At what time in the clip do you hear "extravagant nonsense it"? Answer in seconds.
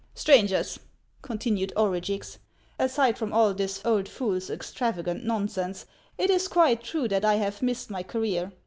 4.49-6.31